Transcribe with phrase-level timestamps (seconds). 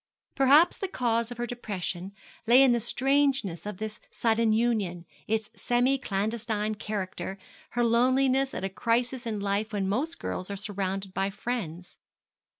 [0.33, 2.11] Perhaps the cause of her depression
[2.47, 7.37] lay in the strangeness of this sudden union, its semi clandestine character,
[7.73, 11.99] her loneliness at a crisis in life when most girls are surrounded by friends.